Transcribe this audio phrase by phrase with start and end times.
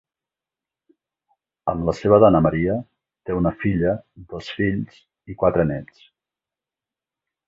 [1.73, 2.77] Amb la seva dona Maria,
[3.29, 3.91] té una filla,
[4.31, 4.97] dos fills
[5.33, 6.01] i quatre nets.